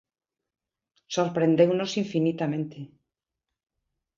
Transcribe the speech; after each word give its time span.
Sorprendeunos 1.15 1.91
infinitamente. 2.03 2.79